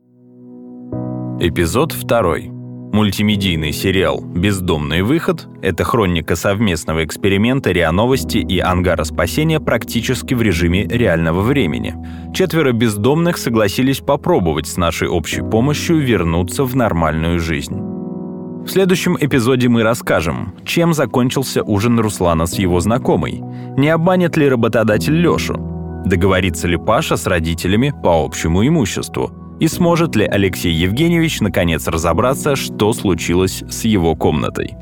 Эпизод 1.39 1.93
второй. 1.93 2.56
Мультимедийный 2.97 3.73
сериал 3.73 4.21
«Бездомный 4.21 5.03
выход»— 5.03 5.47
это 5.61 5.83
хроника 5.83 6.35
совместного 6.35 7.05
эксперимента 7.05 7.71
РИА 7.71 7.91
Новости 7.91 8.39
и 8.39 8.57
Ангара 8.57 9.03
Спасения 9.03 9.59
практически 9.59 10.33
в 10.33 10.41
режиме 10.41 10.87
реального 10.87 11.41
времени. 11.41 11.93
Четверо 12.33 12.71
бездомных 12.71 13.37
согласились 13.37 13.99
попробовать 13.99 14.65
с 14.65 14.77
нашей 14.77 15.09
общей 15.09 15.41
помощью 15.41 15.99
вернуться 15.99 16.63
в 16.63 16.75
нормальную 16.75 17.39
жизнь. 17.39 17.75
В 17.75 18.67
следующем 18.67 19.15
эпизоде 19.19 19.69
мы 19.69 19.83
расскажем, 19.83 20.55
чем 20.65 20.95
закончился 20.95 21.61
ужин 21.61 21.99
Руслана 21.99 22.47
с 22.47 22.57
его 22.57 22.79
знакомой. 22.79 23.43
Не 23.77 23.89
обманет 23.89 24.37
ли 24.37 24.49
работодатель 24.49 25.13
Лешу? 25.13 26.01
Договорится 26.03 26.67
ли 26.67 26.77
Паша 26.77 27.15
с 27.15 27.27
родителями 27.27 27.93
по 28.01 28.25
общему 28.25 28.67
имуществу? 28.67 29.46
И 29.59 29.67
сможет 29.67 30.15
ли 30.15 30.25
Алексей 30.25 30.71
Евгеньевич 30.71 31.41
наконец 31.41 31.87
разобраться, 31.87 32.55
что 32.55 32.93
случилось 32.93 33.63
с 33.67 33.85
его 33.85 34.15
комнатой? 34.15 34.75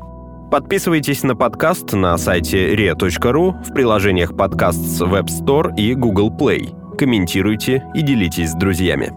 Подписывайтесь 0.50 1.22
на 1.22 1.34
подкаст 1.34 1.92
на 1.92 2.16
сайте 2.18 2.74
ria.ru, 2.74 3.64
в 3.64 3.74
приложениях 3.74 4.36
подкаст 4.36 4.80
с 4.80 5.02
Web 5.02 5.26
Store 5.26 5.74
и 5.76 5.94
Google 5.94 6.30
Play. 6.30 6.96
Комментируйте 6.96 7.84
и 7.94 8.02
делитесь 8.02 8.50
с 8.50 8.54
друзьями. 8.54 9.12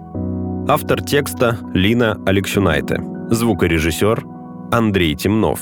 Автор 0.68 1.04
текста 1.04 1.58
Лина 1.74 2.18
Алексюнайте. 2.26 3.02
Звукорежиссер 3.30 4.26
Андрей 4.72 5.16
Темнов. 5.16 5.60